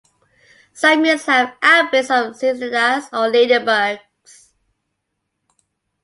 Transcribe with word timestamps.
Some 0.73 1.05
years 1.05 1.27
have 1.27 1.55
outbreaks 1.61 2.09
of 2.09 2.35
cicadas 2.35 3.05
or 3.13 3.29
ladybugs. 3.31 3.99